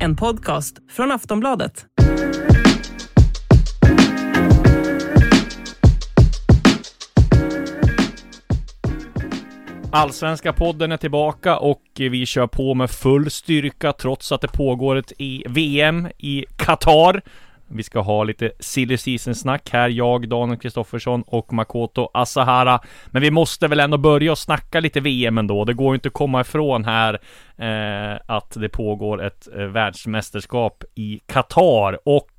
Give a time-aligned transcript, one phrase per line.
[0.00, 1.86] En podcast från Aftonbladet.
[9.92, 14.96] Allsvenska podden är tillbaka och vi kör på med full styrka trots att det pågår
[14.96, 17.22] ett e- VM i Qatar.
[17.70, 22.80] Vi ska ha lite silly season snack här, jag, Daniel Kristoffersson och Makoto Asahara.
[23.06, 25.64] Men vi måste väl ändå börja och snacka lite VM ändå.
[25.64, 27.18] Det går ju inte att komma ifrån här
[27.56, 32.30] eh, att det pågår ett eh, världsmästerskap i Qatar och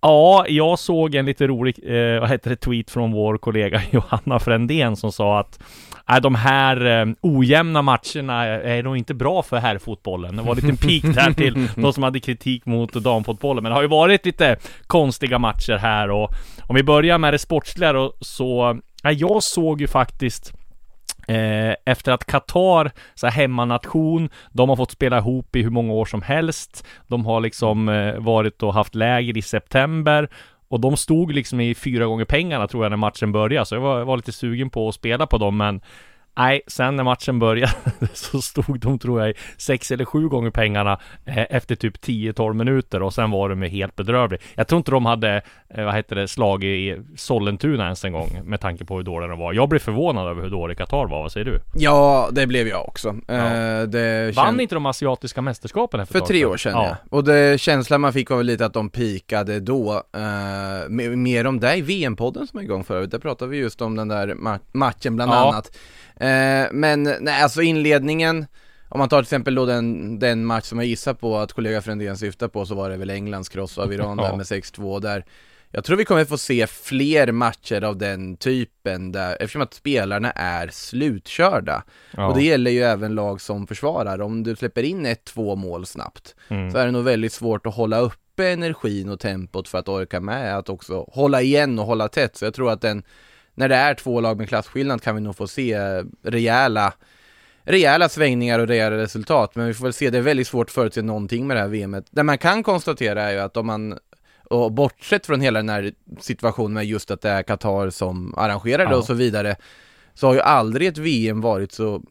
[0.00, 4.38] Ja, jag såg en lite rolig, eh, vad heter det, tweet från vår kollega Johanna
[4.38, 5.58] Frändén som sa att
[6.08, 10.36] Nej, de här eh, ojämna matcherna är nog inte bra för herrfotbollen.
[10.36, 13.62] Det var en liten peak där till de som hade kritik mot damfotbollen.
[13.62, 16.30] Men det har ju varit lite konstiga matcher här och
[16.68, 20.52] om vi börjar med det sportsliga då, så, ja, jag såg ju faktiskt
[21.28, 25.92] Eh, efter att Qatar, så här hemmanation, de har fått spela ihop i hur många
[25.92, 26.86] år som helst.
[27.06, 30.28] De har liksom eh, varit och haft läger i september
[30.68, 33.80] och de stod liksom i fyra gånger pengarna tror jag när matchen började, så jag
[33.80, 35.80] var, var lite sugen på att spela på dem, men
[36.36, 37.72] Nej, sen när matchen började
[38.14, 43.02] så stod de tror jag sex eller sju gånger pengarna eh, efter typ 10-12 minuter
[43.02, 44.40] och sen var de helt bedrövliga.
[44.54, 45.42] Jag tror inte de hade,
[45.74, 49.28] eh, vad heter det, slag i Sollentuna ens en gång med tanke på hur dåliga
[49.28, 49.52] de var.
[49.52, 51.60] Jag blev förvånad över hur dålig Qatar var, vad säger du?
[51.74, 53.16] Ja, det blev jag också.
[53.26, 53.34] Ja.
[53.34, 56.96] Eh, det Vann känd- inte de asiatiska mästerskapen efter För tre år sedan ja.
[57.10, 60.02] Och det känslan man fick var väl lite att de pikade då.
[60.88, 63.10] Me- mer om det i VM-podden som är igång förut.
[63.10, 65.48] Där pratade vi just om den där ma- matchen bland Ja.
[65.52, 65.76] annat.
[66.20, 68.46] Eh, men nej, alltså inledningen,
[68.88, 71.82] om man tar till exempel då den, den match som jag gissar på att kollega
[71.82, 75.24] Frändén syftar på så var det väl Englands kross av Iran där med 6-2 där.
[75.70, 80.30] Jag tror vi kommer få se fler matcher av den typen där, eftersom att spelarna
[80.30, 81.82] är slutkörda.
[82.10, 82.26] Ja.
[82.26, 84.20] Och det gäller ju även lag som försvarar.
[84.20, 86.70] Om du släpper in ett, två mål snabbt Mm.
[86.70, 90.20] så är det nog väldigt svårt att hålla uppe energin och tempot för att orka
[90.20, 92.36] med att också hålla igen och hålla tätt.
[92.36, 93.02] Så jag tror att den,
[93.54, 96.92] när det är två lag med klasskillnad kan vi nog få se rejäla
[97.64, 100.74] rejäla svängningar och rejäla resultat, men vi får väl se, det är väldigt svårt att
[100.74, 102.06] förutse någonting med det här VMet.
[102.10, 103.98] Det man kan konstatera är ju att om man,
[104.44, 108.84] och bortsett från hela den här situationen med just att det är Qatar som arrangerar
[108.84, 108.96] det Ja.
[108.96, 109.56] och så vidare,
[110.14, 112.02] så har ju aldrig ett VM varit så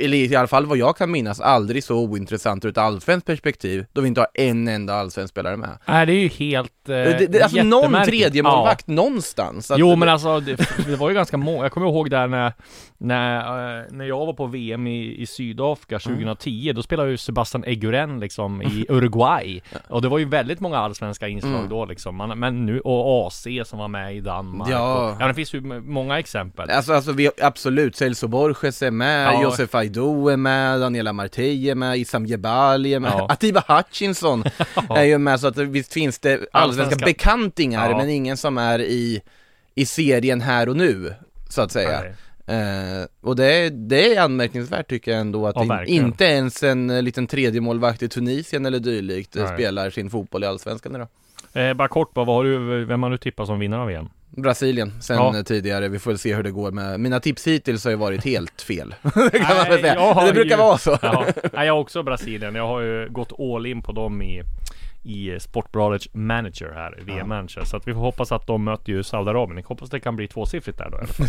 [0.00, 3.86] eller i alla fall vad jag kan minnas, aldrig så ointressant ur ett allsvenskt perspektiv,
[3.92, 5.78] då vi inte har en enda allsvensk spelare med.
[5.88, 6.72] Nej, det är ju helt...
[6.88, 9.70] Eh, det, det, alltså någon tredje målvakt någonstans.
[9.70, 10.56] Att- Jo men alltså det,
[10.86, 12.52] det var ju ganska många, jag kommer ihåg där när
[13.00, 17.64] När, eh, när jag var på VM i, i Sydafrika 2010 Då spelade ju Sebastian
[17.64, 21.68] Eguren liksom i Uruguay Och det var ju väldigt många allsvenska inslag Mm.
[21.68, 25.10] då liksom Man, Men nu, och AC som var med i Danmark Ja.
[25.12, 29.26] och, ja det finns ju många exempel Alltså, alltså vi, absolut, Celso Borges är med,
[29.26, 29.42] Ja.
[29.42, 33.26] Josef Aido är med, Daniela Martey är med, Issam Jebali är med, Ja.
[33.30, 34.44] Atiba Hutchinson
[34.90, 37.04] är ju med, så att visst finns det allsvenska Allsvenska.
[37.06, 37.96] bekantingar, Ja.
[37.96, 39.20] men ingen som är i,
[39.74, 41.14] i serien här och nu,
[41.50, 42.00] så att säga.
[42.00, 42.14] Nej.
[42.48, 46.62] Eh, och det är, det är anmärkningsvärt tycker jag ändå att Ja, in, inte ens
[46.62, 49.54] en eh, liten tredje målvakt i Tunisien eller dylikt eh, Nej.
[49.54, 51.08] spelar sin fotboll i Allsvenskan idag.
[51.52, 54.08] eh, Bara kort bara, vad har du, vem har du tippat som vinnare av VM?
[54.30, 55.36] Brasilien sen Ja.
[55.36, 57.96] eh, tidigare, vi får väl se hur det går med, mina tips hittills har ju
[57.96, 58.94] varit helt fel.
[59.02, 60.24] det kan man väl säga.
[60.26, 60.98] Det brukar ju- vara så.
[61.02, 62.54] Ja, Nej, jag har också Brasilien.
[62.54, 64.42] Jag har ju gått all in på dem i
[65.08, 67.64] i Sportbladets manager här, VM manager.
[67.64, 69.56] Så att vi får hoppas att de möter ju Saudiarabien.
[69.56, 71.26] Jag hoppas det kan bli tvåsiffrigt där då i alla fall.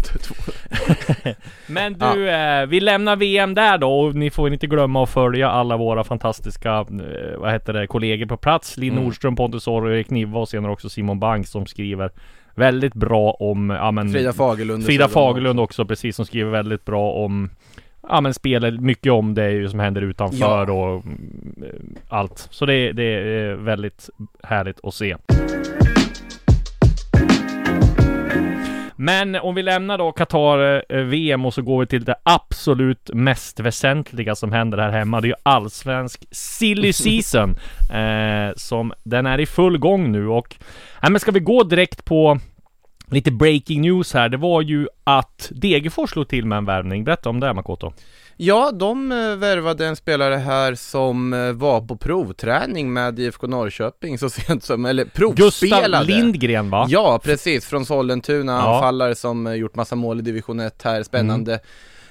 [1.67, 5.49] Men du, eh, vi lämnar VM där då och ni får inte glömma att följa
[5.49, 8.77] alla våra fantastiska, eh, vad heter det, kollegor på plats.
[8.77, 9.03] Linn Mm.
[9.03, 12.11] Nordström, Pontus Orre, Erik Niva och senare också Simon Bank som skriver
[12.55, 14.85] väldigt bra om, ja men Frida Fagerlund.
[14.85, 17.49] Frida Fagerlund också precis som skriver väldigt bra om
[18.09, 20.71] Ja men spelar mycket om det som händer utanför Ja.
[20.71, 22.47] och mm, allt.
[22.51, 24.09] Så det, det är väldigt
[24.43, 25.15] härligt att se.
[28.95, 33.09] Men om vi lämnar då Qatar eh, VM och så går vi till det absolut
[33.13, 35.21] mest väsentliga som händer här hemma.
[35.21, 37.55] Det är ju allsvensk silly season.
[37.93, 40.55] eh, som den är i full gång nu och...
[41.01, 42.39] Nej men ska vi gå direkt på
[43.11, 47.03] Lite breaking news här, det var ju att Degerfors slog till med en värvning.
[47.03, 47.93] Berätta om det Makoto.
[48.41, 54.17] Ja, de eh, värvade en spelare här som eh, var på provträning med IFK Norrköping
[54.17, 55.87] så sent som, eller provspelade.
[55.87, 56.85] Gustav Lindgren va?
[56.89, 58.75] Ja, precis, från Sollentuna, Ja.
[58.75, 61.59] anfallare som eh, gjort massa mål i division 1 här, spännande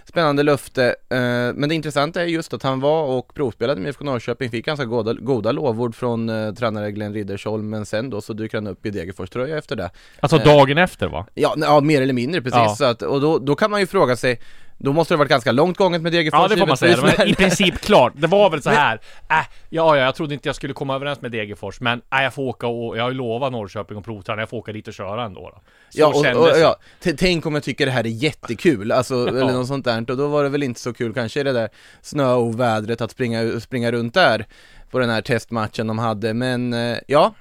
[0.08, 1.18] Spännande löfte, eh,
[1.54, 4.84] men det intressanta är just att han var och provspelade med IFK Norrköping, fick ganska
[4.84, 8.86] goda, goda lovord från eh, tränare Glenn Riddersholm, men sen då så dyker han upp
[8.86, 9.90] i Degerfors tröja efter det.
[10.20, 11.26] Alltså Eh, dagen efter va?
[11.34, 12.74] Ja, ja mer eller mindre precis, Ja.
[12.78, 14.40] så att, och då, då kan man ju fråga sig,
[14.78, 17.08] då måste det varit ganska långt gånget med Degerfors Ja det får man säga, var
[17.08, 18.12] i men- princip klart.
[18.16, 18.94] Det var väl så här.
[18.94, 19.36] Äh,
[19.68, 22.42] ja, ja, jag trodde inte jag skulle komma överens med Degerfors, men äh, jag får
[22.42, 25.24] åka och, jag har ju lovat Norrköping och provträna, jag får åka dit och köra
[25.24, 25.60] ändå då.
[25.90, 26.58] Så Ja, och, och, det.
[26.58, 26.76] ja,
[27.18, 30.28] tänk om jag tycker det här är jättekul, alltså, eller något sånt där, och då
[30.28, 31.68] var det väl inte så kul kanske i det där
[32.02, 34.46] snöovädret att springa, springa runt där
[34.90, 37.34] på den här testmatchen de hade, men eh, ja,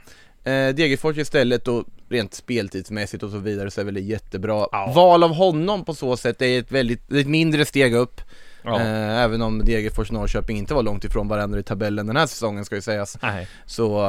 [0.43, 4.92] eh, Degerfors istället då rent speltidsmässigt och så vidare så är väl det jättebra Ja.
[4.95, 8.21] val av honom på så sätt, är ett väldigt, ett mindre steg upp
[8.63, 8.80] Ja.
[8.80, 12.25] eh, Även om Degerfors och Norrköping inte var långt ifrån varandra i tabellen den här
[12.27, 13.48] säsongen ska ju sägas Nej.
[13.65, 14.01] Så,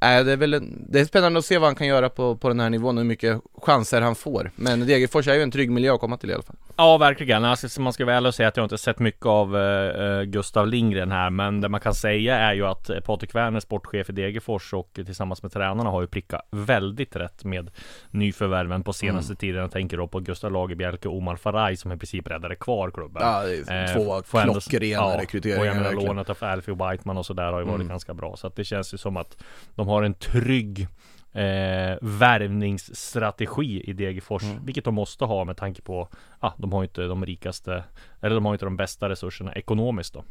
[0.00, 2.36] äh, det är väl en, det är spännande att se vad han kan göra på,
[2.36, 5.50] på den här nivån och hur mycket chanser han får Men Degerfors är ju en
[5.50, 7.44] trygg miljö att komma till i alla fall Ja, verkligen.
[7.44, 11.12] Alltså, så man ska väl säga att jag inte sett mycket av eh, Gustav Lindgren
[11.12, 14.72] här, men det man kan säga är ju att eh, Patrik Werner, sportchef i Degerfors
[14.74, 17.70] och tillsammans med tränarna har ju prickat väldigt rätt med
[18.10, 19.36] nyförvärven på senaste Mm.
[19.36, 19.60] tiden.
[19.60, 23.22] Jag tänker då på Gustav Lagerbielke och Omar Faraj som i princip räddade kvar klubben.
[23.24, 27.18] Ja, det är Eh, två ändå- klockrena rekryteringar, Och jag menar lånet av Alfie Whiteman
[27.18, 27.88] och sådär har ju varit Mm.
[27.88, 28.36] ganska bra.
[28.36, 29.36] Så att det känns ju som att
[29.74, 30.86] de har en trygg
[31.32, 34.64] eh, värvningsstrategi i Degerfors, Mm.
[34.64, 36.08] vilket de måste ha med tanke på,
[36.40, 37.84] ja, de har inte de rikaste,
[38.20, 40.24] eller de har inte de bästa resurserna ekonomiskt då.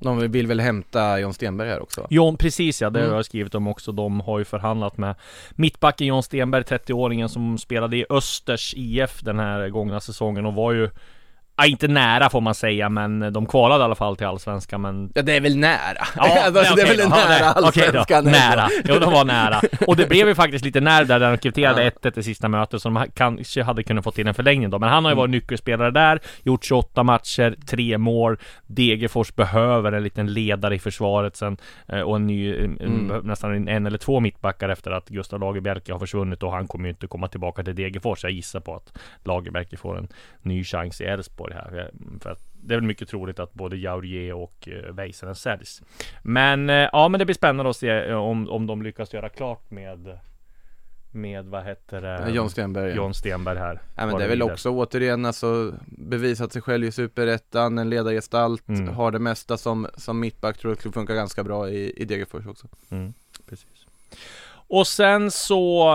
[0.00, 2.06] De vill väl hämta John Stenberg här också?
[2.10, 3.10] John, precis ja, det Mm.
[3.10, 3.92] har jag skrivit om också.
[3.92, 5.14] De har ju förhandlat med
[5.50, 10.72] mittbacken John Stenberg, 30-åringen som spelade i Östers IF den här gångna säsongen och var
[10.72, 10.90] ju
[11.58, 15.12] Ja, inte nära får man säga, men de kvalade i alla fall till Allsvenskan, men
[15.14, 16.06] Ja det är väl nära?
[16.16, 17.02] Ja, alltså, det är väl då.
[17.02, 17.66] Ja, nära nej, då.
[17.66, 18.30] allsvenskan ändå.
[18.38, 21.38] Nära, jo de var nära Och det blev ju faktiskt lite när där, där de
[21.38, 21.90] kvitterade Ja.
[22.10, 24.88] 1-1 i sista mötet Så de kanske hade kunnat få till en förlängning då Men
[24.88, 25.18] han har ju Mm.
[25.18, 31.36] varit nyckelspelare där Gjort 28 matcher, tre mål Degerfors behöver en liten ledare i försvaret
[31.36, 31.56] sen
[31.88, 33.26] eh, Och en ny, en, Mm.
[33.26, 36.84] nästan en, en eller två mittbackar efter att Gustav Lagerbielke har försvunnit Och han kommer
[36.84, 40.08] ju inte komma tillbaka till Degerfors Jag gissar på att Lagerbielke får en
[40.42, 41.90] ny chans i Elfsborg här
[42.20, 45.82] För att det är väl mycket troligt att både Jaurier och Väisänen säljs.
[46.22, 49.28] Men eh, ja, men det blir spännande att se eh, om, om de lyckas göra
[49.28, 50.18] klart med
[51.10, 52.30] med vad heter det?
[52.30, 52.94] John Stenberg.
[52.94, 53.80] John Stenberg här.
[53.96, 58.68] Ja men det är väl också återigen alltså bevisat sig själv i Superettan, en ledargestalt,
[58.68, 58.88] Mm.
[58.88, 62.46] har det mesta som, som mittback, tror jag skulle funka ganska bra i, i Degerfors
[62.46, 62.66] också.
[62.90, 63.12] Mm,
[63.48, 63.86] precis.
[64.68, 65.90] Och sen så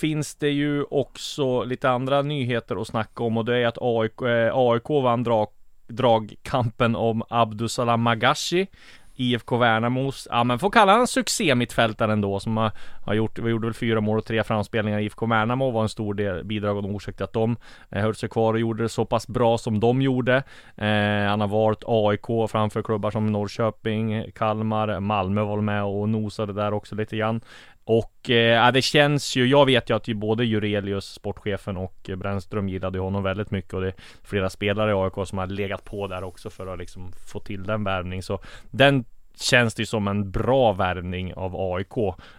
[0.00, 4.22] finns det ju också lite andra nyheter att snacka om och det är att AIK,
[4.22, 5.48] eh, AIK vann drag,
[5.88, 8.66] dragkampen om Abdusalam Magashi
[9.14, 12.72] IFK Värnamos, ja men får kalla han succémittfältare ändå som har,
[13.04, 15.88] har gjort, vi gjorde väl fyra mål och tre framspelningar i IFK Värnamo var en
[15.88, 17.56] stor del bidragande orsak till att de
[17.90, 20.42] eh, höll sig kvar och gjorde det så pass bra som de gjorde.
[20.76, 26.52] Eh, han har valt AIK framför klubbar som Norrköping, Kalmar, Malmö var med och nosade
[26.52, 27.40] där också lite grann.
[27.84, 32.68] Och eh, det känns ju, jag vet ju att ju både Jurelius, sportchefen och Brännström
[32.68, 36.06] gillade honom väldigt mycket och det är flera spelare i AIK som har legat på
[36.06, 38.22] där också för att liksom få till den värvning.
[38.22, 38.40] Så
[38.70, 39.04] den
[39.36, 41.96] känns det ju som en bra värvning av AIK.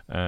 [0.08, 0.22] Eh,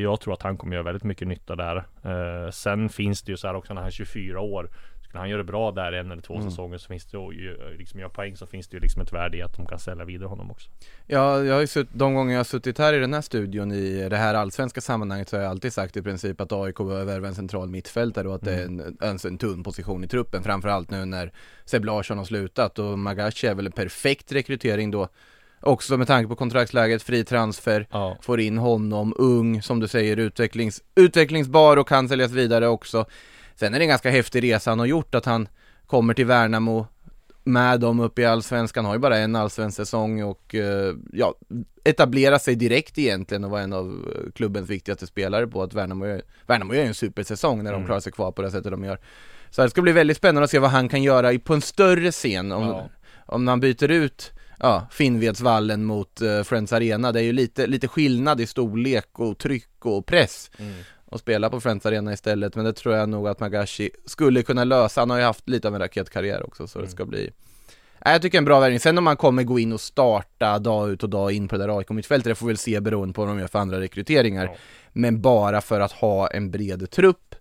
[0.00, 1.76] jag tror att han kommer göra väldigt mycket nytta där.
[1.76, 4.70] Eh, sen finns det ju så här också när han är 24 år.
[5.08, 6.50] Skulle han göra det bra där en eller två Mm.
[6.50, 9.36] säsonger så finns det ju liksom göra poäng så finns det ju liksom ett värde
[9.38, 10.70] i att de kan sälja vidare honom också.
[11.06, 13.72] Ja, jag har ju sutt, de gånger jag har suttit här i den här studion
[13.72, 17.04] i det här allsvenska sammanhanget så har jag alltid sagt i princip att AIK behöver
[17.04, 20.42] värva en central mittfältare och att det är en, en, en tunn position i truppen.
[20.42, 21.32] Framförallt nu när
[21.64, 25.08] Seb Larsson har slutat och Magashi är väl en perfekt rekrytering då.
[25.60, 28.16] Också med tanke på kontraktsläget, fri transfer, Ja.
[28.22, 33.04] får in honom, ung, som du säger, utvecklings, utvecklingsbar och kan säljas vidare också.
[33.58, 35.48] Sen är det en ganska häftig resa han har gjort att han
[35.86, 36.86] kommer till Värnamo
[37.44, 41.34] med dem uppe i Allsvenskan, har ju bara en allsvensk säsong och eh, ja,
[41.84, 46.06] etablerar sig direkt egentligen och var en av eh, klubbens viktigaste spelare på att Värnamo
[46.06, 47.86] gör, Värnamo gör ju en supersäsong när de Mm.
[47.86, 48.98] klarar sig kvar på det sättet de gör.
[49.50, 52.12] Så det ska bli väldigt spännande att se vad han kan göra på en större
[52.12, 52.88] scen om, Ja.
[53.26, 57.12] om man byter ut ja, Finnvedsvallen mot eh, Friends Arena.
[57.12, 60.74] Det är ju lite, lite skillnad i storlek och tryck och press Mm.
[61.10, 62.54] Och spela på Friends Arena istället.
[62.56, 65.00] Men det tror jag nog att Magashi skulle kunna lösa.
[65.00, 66.86] Han har ju haft lite av en raketkarriär också så Mm.
[66.86, 67.30] det ska bli
[68.04, 68.80] Nej, jag tycker en bra värvning.
[68.80, 71.66] Sen om man kommer gå in och starta dag ut och dag in på det
[71.66, 74.44] där AIK-mittfältet, det får vi väl se beroende på vad de gör för andra rekryteringar.
[74.44, 74.56] Ja.
[74.92, 77.34] Men bara för att ha en bred trupp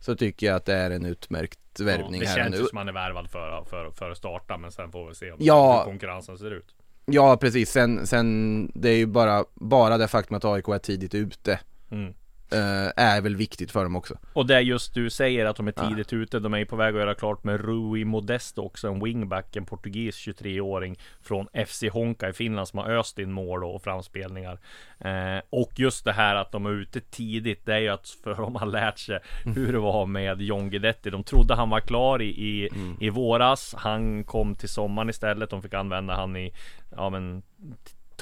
[0.00, 2.56] så tycker jag att det är en utmärkt värvning det här känns nu.
[2.60, 5.30] ju som han är värvad för, för, för att starta men sen får vi se
[5.30, 5.78] om Ja.
[5.78, 6.66] hur konkurrensen ser ut.
[7.06, 11.14] Ja precis, sen, sen det är ju bara, bara det faktum att AIK är tidigt
[11.14, 12.14] ute Mm.
[12.54, 14.14] Eh, är väl viktigt för dem också.
[14.32, 16.38] Och det är just du säger att de är tidigt ute.
[16.38, 20.16] De är på väg att göra klart med Rui Modesto också, en wingback, en portugis
[20.16, 24.58] 23-åring från FC Honka i Finland som har öst in mål och framspelningar.
[24.98, 28.34] Eh, och just det här att de är ute tidigt, det är ju att för
[28.34, 31.10] de har lärt sig hur det var med John Guidetti.
[31.10, 32.70] De trodde han var klar i, i,
[33.00, 33.74] i våras.
[33.78, 35.50] Han kom till sommaren istället.
[35.50, 36.52] De fick använda han i,
[36.96, 37.42] ja men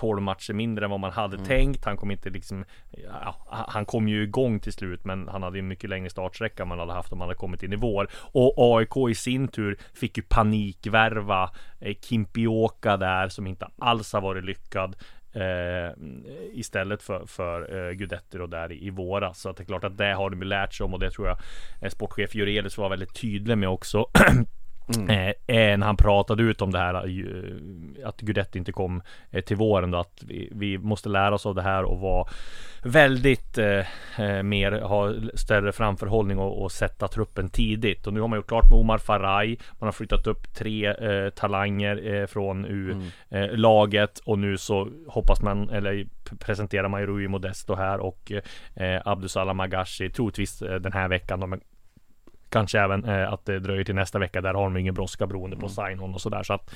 [0.02, 1.84] 12 matcher mindre än vad man hade tänkt.
[1.84, 3.36] Han kom inte liksom ja,
[3.68, 6.78] Han kom ju igång till slut men han hade ju mycket längre startsträcka än man
[6.78, 8.08] hade haft om han hade kommit in i vår.
[8.14, 14.20] Och AIK i sin tur fick ju panikvärva eh, Kimpioka där som inte alls har
[14.20, 14.96] varit lyckad.
[15.34, 15.92] Eh,
[16.52, 19.40] istället för, för eh, Gudetti då där i, i våras.
[19.40, 21.10] Så att det är klart att det har de ju lärt sig om och det
[21.10, 21.38] tror jag
[21.82, 24.06] eh, sportchef Jurelius var väldigt tydlig med också.
[25.10, 29.44] Eh, eh, när han pratade ut om det här eh, Att Gudetti inte kom eh,
[29.44, 32.28] till våren då Att vi, vi måste lära oss av det här och vara
[32.84, 38.06] Väldigt eh, mer Ha större framförhållning och, och sätta truppen tidigt.
[38.06, 41.30] Och nu har man gjort klart med Omar Faraj Man har flyttat upp tre eh,
[41.30, 46.06] talanger från U-laget Och nu så hoppas man Eller
[46.38, 48.32] presenterar man ju Rui Modesto här och
[48.74, 51.60] eh, Abdusalam Magashi Troligtvis den här veckan de
[52.52, 54.40] Kanske även eh, att det dröjer till nästa vecka.
[54.40, 56.42] Där har de ingen brådska beroende på sign-on och sådär.
[56.42, 56.74] Så att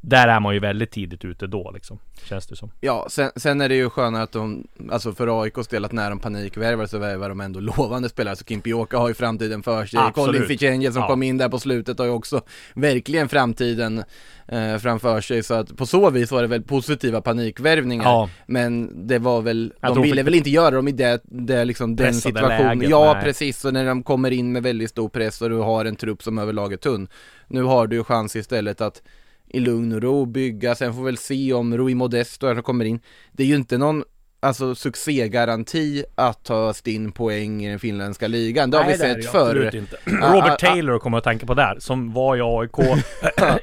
[0.00, 1.98] där är man ju väldigt tidigt ute då liksom.
[2.24, 2.70] Känns det som.
[2.80, 6.10] Ja, sen, sen är det ju skönare att de, alltså för AIKs del att när
[6.10, 8.36] de panikvärvar så värvar de ändå lovande spelare.
[8.36, 9.98] Så Kimpioka har ju framtiden för sig.
[10.00, 10.26] Absolut.
[10.36, 11.08] Colin Fichenje som Ja.
[11.08, 12.40] kom in där på slutet har ju också
[12.74, 14.04] verkligen framtiden
[14.48, 15.42] eh, framför sig.
[15.42, 18.04] Så att på så vis var det väl positiva panikvärvningar.
[18.04, 18.28] Ja.
[18.46, 21.96] Men det var väl, de ville för- väl inte göra dem i det, det liksom
[21.96, 22.90] den situationen.
[22.90, 23.22] ja, nej.
[23.24, 23.60] precis.
[23.60, 26.38] Så när de kommer in med väldigt stor press och du har en trupp som
[26.38, 27.08] överlag är tunn.
[27.48, 29.02] Nu har du ju chans istället att
[29.50, 32.62] i lugn och ro bygga, sen får vi väl se om Rui Modesto här som
[32.62, 33.00] kommer in.
[33.32, 34.04] Det är ju inte någon
[34.42, 38.70] Alltså succégaranti att ta stinn poäng i den finländska ligan.
[38.70, 39.40] Det har vi det är sett det förr.
[39.40, 39.96] absolut inte.
[40.22, 41.76] Ah, Robert ah, Taylor kommer jag att tänka på där.
[41.78, 43.02] Som var i AIK.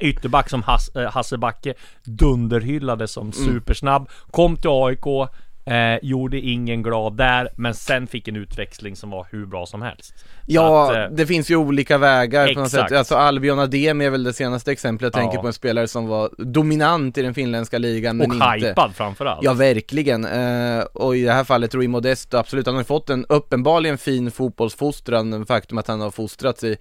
[0.00, 1.74] ytterback som Has, eh, Hasse Backe.
[2.04, 3.32] Dunderhyllade som Mm.
[3.32, 4.08] supersnabb.
[4.30, 5.28] Kom till AIK.
[5.70, 7.48] Eh, gjorde ingen glad där.
[7.56, 10.14] Men sen fick en utväxling som var hur bra som helst.
[10.46, 12.88] Ja, att, eh, det finns ju olika vägar på något Exakt.
[12.88, 12.98] sätt.
[12.98, 15.14] Alltså Albion Ademi är väl det senaste exemplet.
[15.14, 15.26] Jag Ja.
[15.26, 18.94] tänker på en spelare som var dominant i den finländska ligan men och inte hypad
[18.94, 19.44] framförallt.
[19.44, 20.24] Ja, verkligen.
[20.24, 22.66] Eh, och i det här fallet Rui Modesto, absolut.
[22.66, 25.46] Han har fått en uppenbarligen fin fotbollsfostran.
[25.46, 26.76] Faktum att han har fostrats i,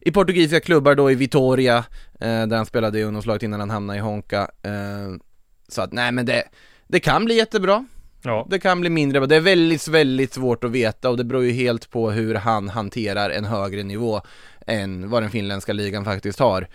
[0.00, 1.76] i portugisiska klubbar då i Vitoria,
[2.20, 4.40] eh, där han spelade i ungdomslaget innan han hamnade i Honka.
[4.62, 4.70] Eh,
[5.68, 6.42] så att, nej men det,
[6.88, 7.84] det kan bli jättebra.
[8.22, 8.46] Ja.
[8.50, 9.26] Det kan bli mindre.
[9.26, 12.68] Det är väldigt, väldigt svårt att veta och det beror ju helt på hur han
[12.68, 14.20] hanterar en högre nivå
[14.66, 16.66] än vad den finländska ligan faktiskt har.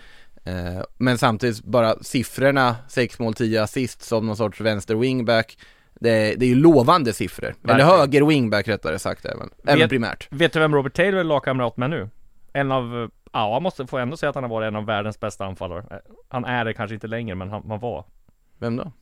[0.44, 5.58] Eh, Men samtidigt bara siffrorna, 6 mål, 10 assist som någon sorts vänster wingback
[6.00, 7.90] det är, det är ju lovande siffror, eller Verkligen.
[8.00, 11.76] höger wingback rättare sagt även, även Vet- primärt Vet du vem Robert Taylor är lagkamrat
[11.76, 12.08] med nu?
[12.52, 15.20] En av, ja jag måste få ändå säga att han har varit en av världens
[15.20, 15.84] bästa anfallare.
[15.90, 15.96] Eh,
[16.28, 18.04] Han är det kanske inte längre men han, han var.
[18.58, 18.92] Vem då?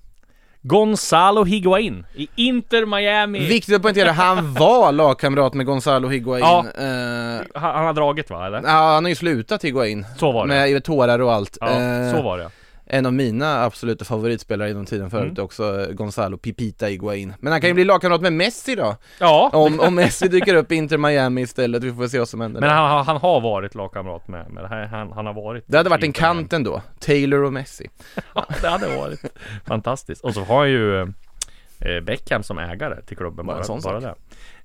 [0.67, 3.39] Gonzalo Higuain i Inter Miami.
[3.39, 6.59] Viktigt att poängtera, han var lagkamrat med Gonzalo Higuain Ja.
[6.79, 8.63] Eh, han, han har dragit va eller?
[8.63, 10.55] Ja, han har ju slutat Higuain Så var det.
[10.55, 12.51] Med tårar och allt Ja, Eh, så var det.
[12.87, 15.45] En av mina absoluta favoritspelare genom tiden förut Mm.
[15.45, 17.35] också, Gonzalo Pipita Higuain.
[17.41, 20.73] Men han kan ju bli lagkamrat med Messi då, Ja, om, om Messi dyker upp
[20.73, 23.75] i Inter Miami istället, vi får se vad som händer men han, han har varit
[23.75, 27.43] lagkamrat med, med här, han, han har varit Det hade varit en kant ändå, Taylor
[27.43, 27.91] och Messi.
[28.35, 29.21] Ja, det hade varit
[29.67, 30.25] fantastiskt.
[30.25, 34.15] Och så har ju eh, Beckham som ägare till klubben Bara bara, bara det.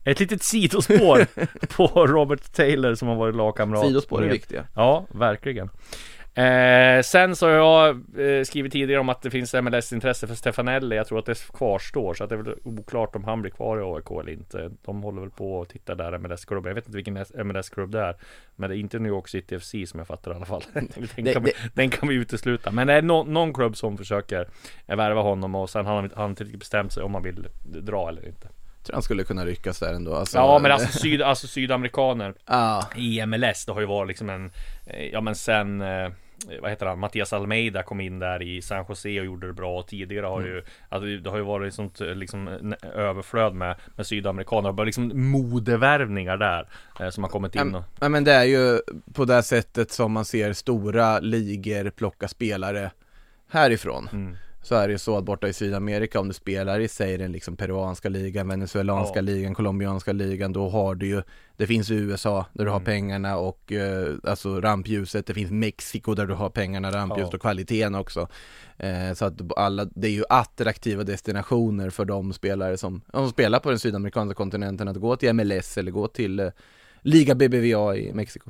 [0.03, 1.25] Ett litet sidospår
[1.75, 4.65] på Robert Taylor som har varit lagkamrat Sidospår är viktiga.
[4.75, 5.69] Ja, verkligen.
[6.33, 7.89] Eh, sen så har jag
[8.37, 10.95] eh, skrivit tidigare om att det finns MLS-intresse för Stefanelli.
[10.95, 13.77] Jag tror att det kvarstår, så att det är väl oklart om han blir kvar
[13.79, 14.71] i AIK eller inte.
[14.85, 16.69] De håller väl på och tittar där MLS-klubben.
[16.69, 18.15] Jag vet inte vilken MLS-klubb det är.
[18.55, 20.63] Men det är inte New York City FC som jag fattar i alla fall.
[20.73, 22.71] den, Det- kan vi, den kan vi utesluta.
[22.71, 24.47] Men det är nå- någon klubb som försöker
[24.87, 28.09] värva honom och sen har han, han inte riktigt bestämt sig om han vill dra
[28.09, 28.47] eller inte.
[28.83, 30.15] Tror han skulle kunna ryckas där ändå.
[30.15, 34.29] Alltså, Ja, men alltså, syd, alltså sydamerikaner Ja, i MLS, det har ju varit liksom
[34.29, 34.51] en
[34.85, 36.09] eh, Ja men sen eh,
[36.61, 36.99] vad heter han?
[36.99, 39.83] Mattias Almeida kom in där i San Jose och gjorde det bra.
[39.83, 40.51] Tidigare har Mm.
[40.51, 44.71] ju alltså, Det har ju varit sånt eh, liksom överflöd med, med sydamerikaner.
[44.71, 46.67] Bara liksom modevärvningar där
[46.99, 48.79] eh, Som har kommit in och Ja men det är ju
[49.13, 52.91] på det sättet som man ser stora ligor plocka spelare
[53.51, 54.09] härifrån.
[54.13, 54.37] Mm.
[54.61, 57.31] Så är det ju så att borta i Sydamerika om du spelar i säg den
[57.31, 59.21] liksom peruanska ligan, venezuelanska Ja.
[59.21, 61.21] ligan, colombianska ligan, då har du ju
[61.57, 62.85] Det finns USA där du har Mm.
[62.85, 67.35] pengarna och eh, alltså rampljuset, det finns Mexiko där du har pengarna, rampljuset Ja.
[67.37, 68.27] och kvaliteten också.
[68.77, 73.59] Eh, så att alla, det är ju attraktiva destinationer för de spelare som, som spelar
[73.59, 76.47] på den sydamerikanska kontinenten att gå till MLS eller gå till eh,
[77.01, 78.49] Liga BBVA i Mexiko.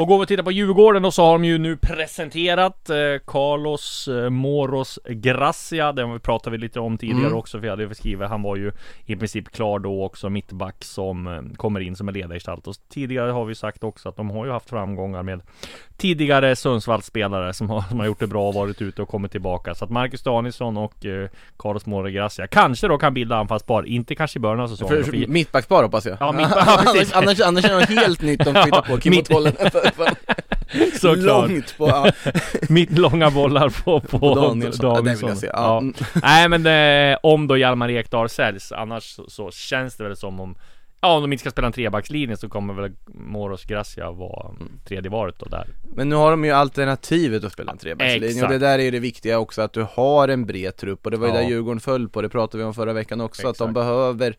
[0.00, 2.96] Och går vi och tittar på Djurgården då så har de ju nu presenterat eh,
[3.26, 5.92] Carlos eh, Moros Gracia.
[5.92, 7.38] Den pratade vi lite om tidigare Mm.
[7.38, 8.28] också, för jag hade skrivit.
[8.28, 8.72] Han var ju
[9.06, 12.66] i princip klar då också, mittback som eh, kommer in som en ledargestalt.
[12.66, 15.40] Och tidigare har vi sagt också att de har ju haft framgångar med
[15.98, 19.74] tidigare Sundsvallsspelare som har, som har gjort det bra och varit ute och kommit tillbaka.
[19.74, 21.28] Så att Marcus Danielsson och eh,
[21.58, 23.86] Carlos Moro Gracia kanske då kan bilda anfallspar.
[23.86, 25.04] Inte kanske i början av säsongen.
[25.04, 26.16] För, för- mittbackspar hoppas jag.
[26.20, 27.12] Ja, mittback- ja, precis.
[27.12, 29.52] annars, annars, är det något helt nytt de flyttar på Kim mitt- bollen.
[31.00, 31.48] Såklart.
[31.50, 32.10] Långt på, ja.
[32.68, 34.86] Mitt långa bollar på, på, På Danielsson.
[34.94, 35.46] Ja, det vill jag se.
[35.46, 35.82] Ja.
[36.02, 36.06] Ja.
[36.22, 36.66] Nej men
[37.12, 40.54] eh, om då Hjalmar Ekdal säljs, annars så, så känns det väl som om
[41.00, 44.72] Ja om de inte ska spela en trebackslinje så kommer väl Moros Gracia vara Mm.
[44.84, 48.30] tredje varet då där Men nu har de ju alternativet att spela en trebackslinje och
[48.30, 48.50] Exakt.
[48.50, 51.16] det där är ju det viktiga också att du har en bred trupp och det
[51.16, 51.40] var ju Ja.
[51.40, 53.74] där Djurgården föll på, det pratade vi om förra veckan också, att de Exakt.
[53.74, 54.36] behöver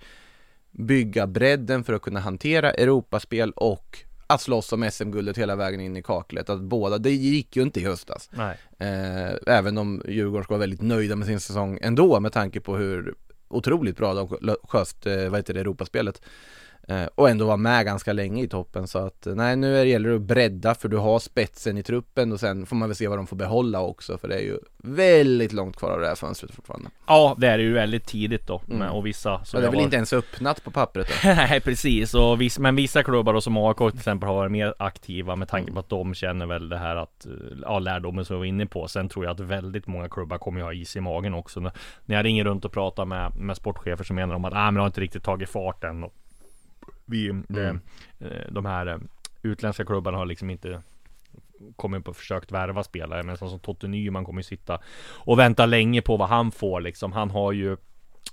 [0.72, 3.98] bygga bredden för att kunna hantera Europaspel och
[4.28, 7.80] att slåss om SM-guldet hela vägen in i kaklet, att båda, det gick ju inte
[7.80, 8.30] i höstas.
[8.80, 12.76] Eh, även om Djurgården ska vara väldigt nöjda med sin säsong ändå med tanke på
[12.76, 13.16] hur
[13.50, 16.22] otroligt bra de sköt, eh, vad heter det, Europaspelet.
[16.90, 19.90] Eh, och ändå var med ganska länge i toppen så att nej nu är det
[19.92, 22.96] gäller det att bredda för du har spetsen i truppen och sen får man väl
[22.96, 26.08] se vad de får behålla också för det är ju väldigt långt kvar av det
[26.08, 26.90] här fönstret fortfarande.
[27.08, 28.92] Ja det är ju väldigt tidigt då Mm.
[28.92, 31.14] och vissa Så det är väl har- inte ens öppnat på pappret då.
[31.30, 34.74] Nej precis, och viss, men vissa klubbar då som AIK till exempel har varit mer
[34.80, 38.36] aktiva med tanke på att de känner väl det här att, eh, ja lärdomen som
[38.36, 38.88] vi var inne på.
[38.88, 41.60] Sen tror jag att väldigt många klubbar kommer ju ha is i magen också.
[41.60, 41.72] När
[42.06, 44.74] när jag ringer runt och pratar med, med sportchefer så menar de att, ah, men
[44.74, 46.06] det har inte riktigt tagit fart än.
[47.10, 47.80] Vi, det,
[48.20, 48.98] eh, de här eh,
[49.42, 50.82] utländska klubbarna har liksom inte
[51.76, 55.66] kommit på försökt värva spelare men som, som Totte Nyman kommer ju sitta och vänta
[55.66, 57.12] länge på vad han får liksom.
[57.12, 57.78] Han har ju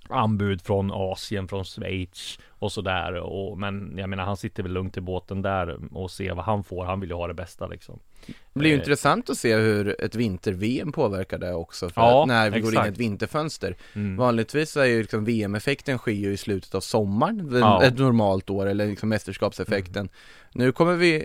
[0.08, 3.12] anbud från Asien, från Schweiz och sådär.
[3.14, 6.64] Och, men jag menar han sitter väl lugnt i båten där och ser vad han
[6.64, 6.84] får.
[6.84, 7.98] Han vill ju ha det bästa liksom.
[8.26, 8.80] Det blir ju Eh.
[8.80, 12.70] intressant att se hur ett vinter-VM påverkar det också för Ja, att när vi går
[12.70, 12.92] in i exakt.
[12.92, 14.16] ett vinterfönster Mm.
[14.16, 17.82] Vanligtvis är ju liksom VM-effekten sker ju i slutet av sommaren, Ja.
[17.84, 20.08] ett normalt år eller liksom mästerskapseffekten
[20.52, 21.24] Nu kommer vi,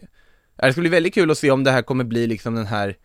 [0.55, 2.95] det ska bli väldigt kul att se om det här kommer bli liksom den här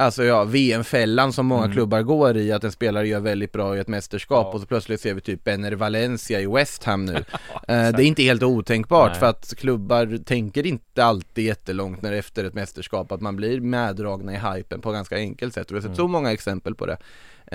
[0.00, 1.72] Alltså ja, VM-fällan som många Mm.
[1.74, 4.52] klubbar går i, att en spelare gör väldigt bra i ett mästerskap Ja.
[4.54, 7.12] och så plötsligt ser vi typ Benner Valencia i West Ham nu
[7.68, 9.20] Eh, Det är inte helt otänkbart Nej.
[9.20, 14.32] för att klubbar tänker inte alltid jättelångt när efter ett mästerskap att man blir meddragna
[14.34, 16.96] i hypen på ganska enkelt sätt och vi har sett så många exempel på det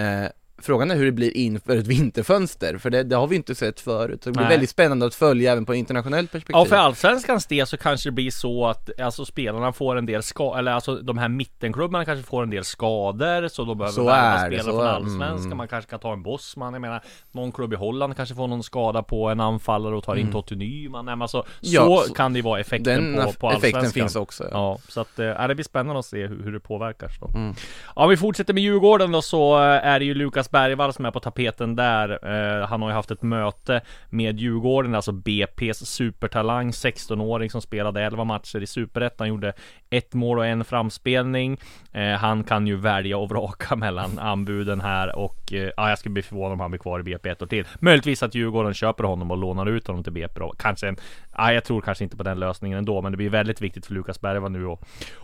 [0.01, 0.25] eh,
[0.61, 3.79] Frågan är hur det blir inför ett vinterfönster, för det, det har vi inte sett
[3.79, 4.23] förut.
[4.23, 4.49] Så det blir Nej.
[4.53, 6.55] väldigt spännande att följa även på internationellt perspektiv.
[6.55, 10.23] Ja för allsvenskans del så kanske det blir så att alltså spelarna får en del
[10.23, 14.03] skador, eller alltså de här mittenklubbarna kanske får en del skador så de behöver Så
[14.05, 15.45] värva spelare från allsvenskan.
[15.45, 15.57] mm.
[15.57, 18.63] Man kanske kan ta en bossman, jag menar någon klubb i Holland kanske får någon
[18.63, 21.05] skada på en anfallare och tar in Totte Nyman.
[21.05, 21.45] Nej, men alltså, Mm.
[21.61, 23.91] Ja, så, så- kan det ju vara effekten på, på effekten allsvenskan.
[23.91, 24.43] finns också.
[24.43, 24.49] Ja.
[24.51, 27.37] Ja, så att ja, det blir spännande att se hur, hur det påverkar då.
[27.37, 27.55] Mm.
[27.95, 31.05] Ja, om vi fortsätter med Djurgården då så eh, är det ju Lukas Bergvall som
[31.05, 32.09] är på tapeten där.
[32.09, 38.01] Eh, han har ju haft ett möte med Djurgården, alltså BP's supertalang, 16-åring som spelade
[38.01, 39.53] 11 matcher i Superettan, gjorde
[39.89, 41.57] ett mål och en framspelning.
[41.91, 46.13] Eh, han kan ju välja och vraka mellan anbuden här och eh, ja, jag skulle
[46.13, 47.65] bli förvånad om han blir kvar i BP ett år till.
[47.79, 50.53] Möjligtvis att Djurgården köper honom och lånar ut honom till BP då.
[50.59, 50.97] Kanske en,
[51.37, 53.93] ja, jag tror kanske inte på den lösningen ändå, men det blir väldigt viktigt för
[53.93, 54.79] Lukas Bergvall nu att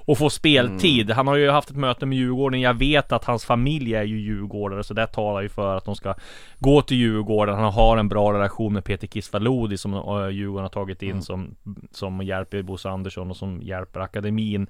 [0.09, 1.11] och få speltid.
[1.11, 2.61] Han har ju haft ett möte med Djurgården.
[2.61, 5.95] Jag vet att hans familj är ju djurgårdare, så det talar ju för att de
[5.95, 6.15] ska
[6.59, 7.55] gå till Djurgården.
[7.55, 11.55] Han har en bra relation med Peter Kisvalodi som uh, Djurgården har tagit in som,
[11.91, 14.67] som hjälper Bosse Andersson och som hjälper akademin.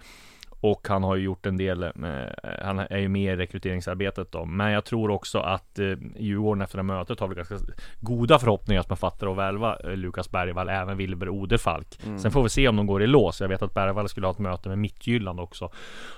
[0.62, 1.89] och han har ju gjort en del, eh,
[2.63, 4.45] han är ju med i rekryteringsarbetet då.
[4.45, 5.86] Men jag tror också att eh,
[6.17, 7.56] Djurgården efter det mötet har väl ganska
[7.99, 11.99] goda förhoppningar att man fattar att värva eh, Lukas Bergvall, även Wilber Odefalk.
[12.06, 12.19] Mm.
[12.19, 13.41] Sen får vi se om de går i lås.
[13.41, 15.71] Jag vet att Bergvall skulle ha ett möte med Mittjylland också.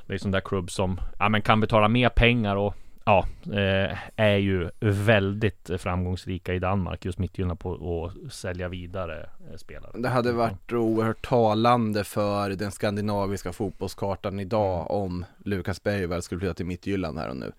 [0.06, 3.98] Det är sån där klubb som, ja men kan betala mer pengar och Ja, eh,
[4.16, 9.92] är ju väldigt framgångsrika i Danmark just Mittjylland på att sälja vidare eh, spelare.
[9.96, 15.02] Det hade varit oerhört talande för den skandinaviska fotbollskartan idag Mm.
[15.04, 17.52] om Lukas Bergvall skulle flytta till Mittjylland här och nu.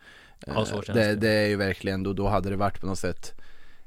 [0.46, 1.14] Ja, Eh, det, det.
[1.14, 3.35] det är ju verkligen, då, då hade det varit på något sätt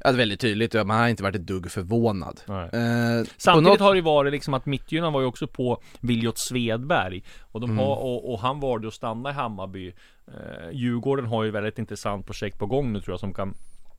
[0.05, 2.41] Ja, det är väldigt tydligt, man har inte varit ett dugg förvånad.
[2.45, 2.69] Nej.
[2.73, 7.23] Eh, Samtidigt något- har det varit liksom att Mittjylland var ju också på Viljot Svedberg
[7.41, 7.77] och, de Mm.
[7.85, 9.87] har, och, och han valde att stanna i Hammarby
[10.27, 13.53] eh, Djurgården har ju väldigt intressant projekt på gång nu tror jag som kan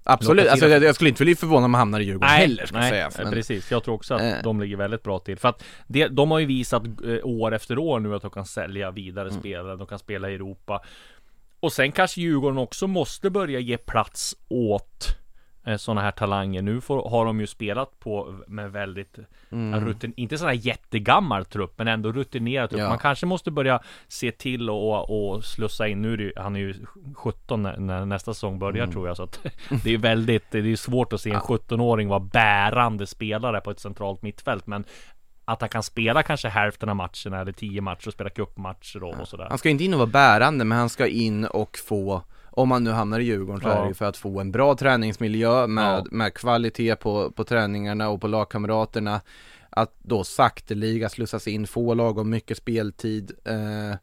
[0.09, 2.79] Absolut, alltså jag, jag skulle inte bli förvånad om han hamnar i Djurgården heller ska
[2.79, 3.19] nej, sägas.
[3.19, 3.71] eh, Men, precis.
[3.71, 4.35] Jag tror också att Eh.
[4.43, 5.39] de ligger väldigt bra till.
[5.39, 8.45] För att det, de har ju visat eh, år efter år nu att de kan
[8.47, 9.41] sälja vidare Mm.
[9.41, 10.83] spelare, de kan spela i Europa.
[11.61, 15.17] Och sen kanske Djurgården också måste börja ge plats åt
[15.77, 16.63] sådana här talanger.
[16.63, 19.19] Nu får, har de ju spelat på med väldigt
[19.51, 19.85] Mm.
[19.87, 22.81] rutin, inte sån här jättegammal trupp, men ändå rutinerad trupp.
[22.81, 22.89] Ja.
[22.89, 26.03] Man kanske måste börja se till och, och slussa in.
[26.03, 26.75] Nu är det, han är ju
[27.15, 28.93] 17 när, när nästa säsong börjar Mm.
[28.93, 29.17] tror jag.
[29.17, 29.41] Så att
[29.85, 33.81] det är väldigt, det är svårt att se en 17-åring vara bärande spelare på ett
[33.81, 34.67] centralt mittfält.
[34.67, 34.85] Men
[35.45, 39.21] att han kan spela kanske hälften av matcherna eller 10 matcher och spela cupmatcher och,
[39.21, 39.47] och sådär.
[39.49, 42.23] Han ska inte in och vara bärande, men han ska in och få
[42.57, 43.73] om man nu hamnar i Djurgården så Ja.
[43.75, 46.05] är det ju för att få en bra träningsmiljö med, Ja.
[46.11, 49.21] med kvalitet på, på träningarna och på lagkamraterna
[49.71, 53.97] Att då sakteliga slussas in, få lagom mycket speltid eh,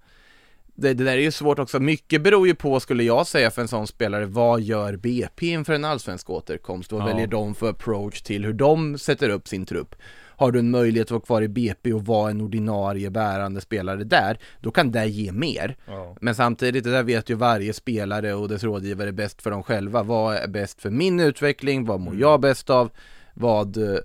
[0.75, 3.61] det, det där är ju svårt också, mycket beror ju på skulle jag säga för
[3.61, 6.91] en sån spelare Vad gör BP inför en allsvensk återkomst?
[6.91, 7.05] Vad Ja.
[7.05, 9.95] väljer de för approach till hur de sätter upp sin trupp?
[10.37, 14.03] Har du en möjlighet att vara kvar i BP och vara en ordinarie bärande spelare
[14.03, 15.75] där, då kan det ge mer.
[15.85, 16.15] Ja.
[16.21, 20.03] Men samtidigt, det där vet ju varje spelare och dess rådgivare bäst för dem själva.
[20.03, 21.85] Vad är bäst för min utveckling?
[21.85, 22.89] Vad mår jag bäst av?
[23.33, 23.99] Vad, eh,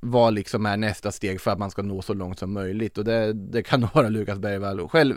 [0.00, 2.98] vad liksom är nästa steg för att man ska nå så långt som möjligt?
[2.98, 5.16] Och det, det kan vara Lukas Bergvall själv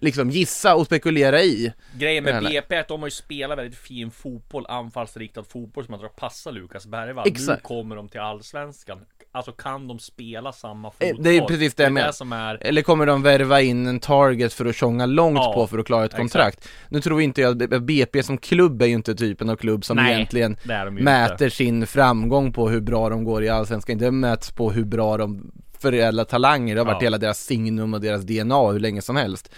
[0.00, 1.72] liksom gissa och spekulera i.
[1.94, 5.92] Grejen med BP är att de har ju spelat väldigt fin fotboll, anfallsriktad fotboll som
[5.92, 7.28] jag tror passar Lukas Bergvall.
[7.28, 7.62] Exakt.
[7.62, 9.06] Nu kommer de till Allsvenskan.
[9.32, 11.24] Alltså kan de spela samma Eh, fotboll?
[11.24, 12.34] det är precis det jag menar.
[12.36, 12.58] är...
[12.66, 15.86] Eller kommer de värva in en target för att tjonga långt Ja, på för att
[15.86, 16.20] klara ett exakt.
[16.20, 16.68] kontrakt?
[16.88, 20.14] Nu tror inte jag, BP som klubb är ju inte typen av klubb som Nej,
[20.14, 20.56] egentligen
[20.92, 21.50] mäter inte.
[21.50, 23.98] sin framgång på hur bra de går i Allsvenskan.
[23.98, 26.74] Det mäts på hur bra de förädlar talanger.
[26.74, 27.06] Det har varit Ja.
[27.06, 29.50] hela deras signum och deras DNA hur länge som helst.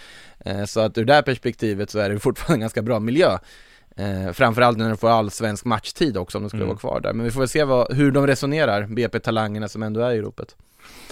[0.45, 3.37] Eh, Så att ur det här perspektivet så är det fortfarande en ganska bra miljö.
[3.95, 6.67] Eh, framförallt när de får allsvensk matchtid också om de skulle Mm.
[6.69, 7.13] vara kvar där.
[7.13, 10.55] Men vi får väl se vad, hur de resonerar, BP-talangerna som ändå är i ropet.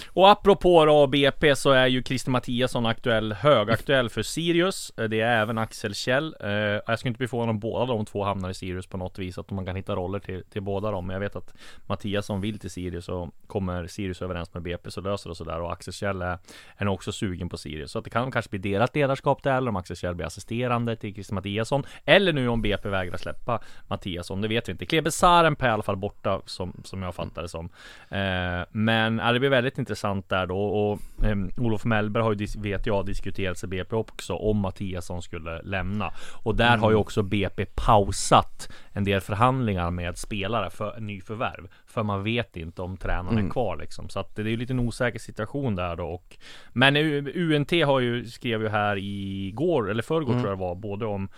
[0.06, 4.92] Och apropå då BP så är ju Christer Mattiasson aktuell, högaktuell för Sirius.
[4.96, 6.36] Eh, det är även Axel Kjell.
[6.40, 9.18] Eh, jag skulle inte bli förvånad om båda de två hamnar i Sirius på något
[9.18, 9.38] vis.
[9.38, 11.06] Att man kan hitta roller till, till båda dem.
[11.06, 11.54] Men jag vet att
[11.86, 15.60] Mattiasson vill till Sirius och kommer Sirius överens med BP så löser det sådär.
[15.60, 16.38] Och Axel Kjell är,
[16.76, 17.90] är nog också sugen på Sirius.
[17.90, 19.56] Så att det kan kanske bli delat ledarskap där.
[19.56, 21.84] Eller om Axel Kjell blir assisterande till Christer Mattiasson.
[22.04, 24.40] Eller nu om BP vägrar släppa Mattiasson.
[24.40, 24.86] Det vet vi inte.
[24.86, 27.68] Klebe Sarenpää är i alla fall borta som, som jag fattar det som.
[28.08, 32.46] Eh, men ja, det blir väldigt intressant där då och ehm, Olof Mellberg har ju,
[32.58, 36.12] vet jag, diskuterat i BP också om Mattiasson skulle lämna.
[36.32, 41.68] Och där har ju också BP pausat en del förhandlingar med spelare för nyförvärv.
[41.86, 44.08] För man vet inte om tränaren är kvar liksom.
[44.08, 46.06] Så att det är ju lite en osäker situation där då.
[46.06, 46.36] Och,
[46.72, 51.06] men UNT har ju, skrev ju här igår, eller förrgår tror jag det var, både
[51.06, 51.28] om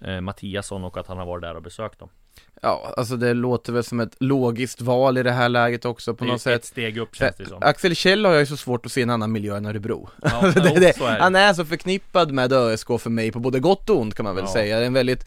[0.00, 2.08] eh, Mattiasson och att han har varit där och besökt dem.
[2.62, 6.24] Ja, alltså det låter väl som ett logiskt val i det här läget också på
[6.24, 6.64] Det är något ett sätt.
[6.64, 7.58] steg upp känns det som.
[7.62, 10.08] Axel Kjell har jag ju så svart att se en annan miljö än Örebro.
[10.22, 11.22] Ja, Alltså, det, det, så är det.
[11.22, 14.34] han är så förknippad med ÖSK för mig på både gott och ont kan man
[14.34, 14.52] väl Ja.
[14.52, 14.76] säga.
[14.76, 15.26] Det är en väldigt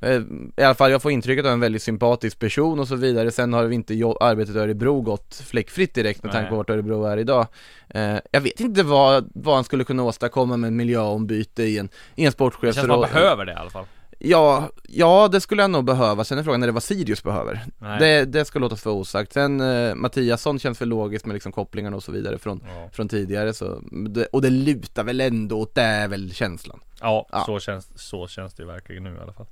[0.00, 0.20] eh,
[0.56, 3.30] i alla fall jag får intrycket av en väldigt sympatisk person och så vidare.
[3.30, 7.04] Sen har vi inte arbetet i Örebro gått fläckfritt direkt med tanke på vart Örebro
[7.04, 7.46] är idag.
[7.88, 11.88] Eh, jag vet inte vad, vad han skulle kunna åstadkomma med en miljöombyte i en,
[12.14, 12.72] i en Det sportchefsroll.
[12.74, 13.84] känns som man behöver det i alla fall.
[14.24, 16.24] Ja, ja det skulle jag nog behöva.
[16.24, 17.64] Sen är frågan när det var Sirius behöver.
[17.78, 17.98] Nej.
[17.98, 19.32] Det, det ska låtas för osagt.
[19.32, 22.88] Sen eh, Mattiasson känns för logiskt med liksom kopplingarna och så vidare från, Ja.
[22.92, 26.80] från tidigare så, det, och det lutar väl ändå åt det är väl känslan.
[27.00, 27.42] Ja, Ja.
[27.46, 29.46] Så, känns, så känns det ju verkligen nu i alla fall.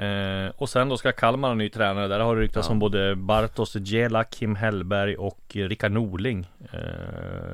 [0.00, 2.08] Eh, och sen då ska Kalmar ha ny tränare.
[2.08, 2.72] Där har det ryktats Ja.
[2.72, 6.46] om både Bartos Djela, Kim Hellberg och Rickard Norling.
[6.72, 6.78] Eh,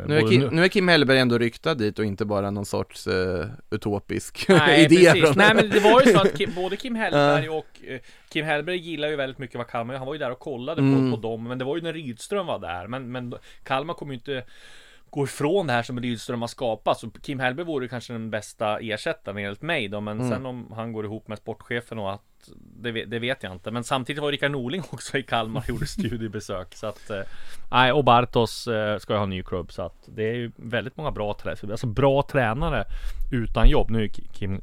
[0.07, 3.07] Nu är, Kim, nu är Kim Hellberg ändå ryktad dit och inte bara någon sorts
[3.07, 5.37] eh, utopisk Nej, idé precis.
[5.37, 8.77] Nej men det var ju så att Kim, både Kim Hellberg och eh, Kim Hellberg
[8.77, 9.99] gillar ju väldigt mycket vad Kalmar gör.
[9.99, 11.11] Han var ju där och kollade Mm.
[11.11, 14.13] på, på dem Men det var ju när Rydström var där Men, men Kalmar kommer
[14.13, 14.43] ju inte
[15.11, 16.99] gå ifrån det här som Rydström har skapat.
[16.99, 20.01] Så Kim Hellberg vore kanske den bästa ersättaren enligt mig då.
[20.01, 20.31] Men Mm.
[20.33, 22.23] sen om han går ihop med sportchefen och att
[22.81, 23.71] det, det vet jag inte.
[23.71, 26.75] Men samtidigt var Rickard Norling också i Kalmar och gjorde studiebesök.
[26.75, 27.21] Så att eh,
[27.71, 29.73] nej, och Bartos eh, ska ju ha en ny klubb.
[29.73, 31.73] Så att det är ju väldigt många bra tränare.
[31.73, 32.85] Alltså bra tränare
[33.33, 33.91] utan jobb.
[33.91, 34.61] Nu är Ki- Kim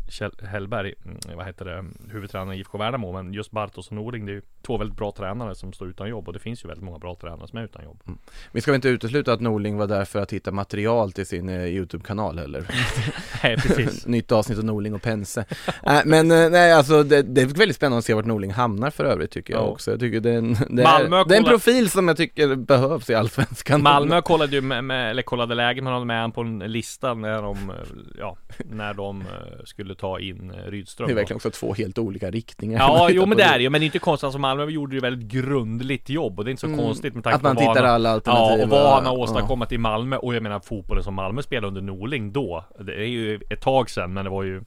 [0.48, 3.12] Hellberg, mm, vad heter det, huvudtränare i IFK Värnamo.
[3.12, 6.10] Men just Bartos och Norling, det är ju två väldigt bra tränare som står utan
[6.10, 6.28] jobb.
[6.28, 8.04] Och det finns ju väldigt många bra tränare som är utan jobb.
[8.52, 11.50] Vi ska väl inte utesluta att Norling var där för att hitta material till sin
[11.50, 12.68] eh, YouTube-kanal heller.
[13.44, 14.06] Nej, precis.
[14.08, 15.46] Nytt avsnitt av Norling och Pense.
[15.84, 19.06] äh, men nej, alltså det, det är väldigt spännande att se vart Norling hamnar för
[19.06, 19.68] övrigt tycker jag Ja.
[19.68, 19.92] också.
[19.92, 23.10] Jag tycker det är, en, det, är, det är en profil som jag tycker behövs
[23.10, 23.84] i Allsvenskan.
[23.84, 27.14] Malmö kollade ju med, med, eller kollade läget, man hade med han på en lista
[27.14, 27.72] när de,
[28.20, 29.26] ja, när de eh,
[29.66, 31.08] skulle ta in eh, Rydström.
[31.08, 32.80] Det är verkligen också två helt olika riktningar.
[32.80, 34.24] Ja, jo men på det är ju, men det är inte konstigt.
[34.24, 37.24] Alltså Malmö gjorde ju väldigt grundligt jobb och det är inte så Mm, konstigt med
[37.24, 38.64] tanke Att man på tittar han, alla Ja, alternativ.
[38.64, 41.82] och vad han har åstadkommit i Malmö och jag menar fotbollen som Malmö spelade under
[41.82, 42.66] Norling då.
[42.80, 44.64] Det är ju ett tag sedan, men det var ju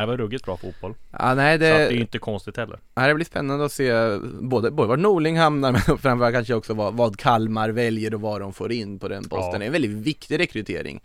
[0.00, 0.94] det var ruggigt bra fotboll.
[1.18, 2.78] Ja, nej, Så att det är det, ju inte konstigt heller.
[2.94, 3.92] nej, det blir spännande att se
[4.40, 8.40] både, både var Norling hamnar men framförallt kanske också vad, vad Kalmar väljer och vad
[8.40, 9.52] de får in på den posten.
[9.52, 9.58] Ja.
[9.58, 11.00] Det är en väldigt viktig rekrytering.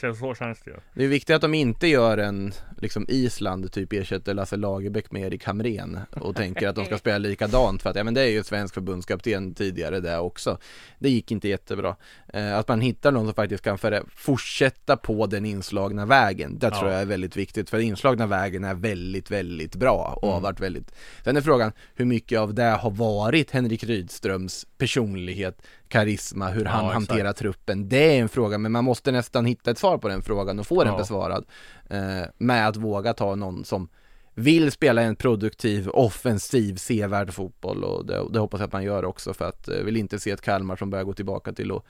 [0.00, 0.76] Känns så känns det ju.
[0.94, 5.22] Det är viktigt att de inte gör en, liksom Island, typ ersätter Lasse Lagerbäck med
[5.22, 8.28] Erik Hamrén och tänker att de ska spela likadant för att, ja men det är
[8.28, 10.58] ju svensk förbundskapten tidigare det också.
[10.98, 11.96] Det gick inte jättebra.
[12.32, 13.78] Eh, att man hittar någon som faktiskt kan
[14.14, 16.92] fortsätta på den inslagna vägen, det tror Ja.
[16.92, 20.60] jag är väldigt viktigt för den inslagna vägen är väldigt, väldigt bra och har varit
[20.60, 25.62] väldigt Sen är frågan hur mycket av det har varit Henrik Rydströms personlighet,
[25.98, 27.10] karisma, hur han Ja, exakt.
[27.10, 27.88] hanterar truppen.
[27.88, 30.66] Det är en fråga, men man måste nästan hitta ett svar på den frågan och
[30.66, 30.98] få den Ja.
[30.98, 31.44] besvarad.
[31.90, 33.88] Eh, med att våga ta någon som
[34.34, 39.04] vill spela en produktiv, offensiv, sevärd fotboll och det, det hoppas jag att man gör
[39.04, 41.82] också för att eh, vill inte se ett Kalmar som börjar gå tillbaka till att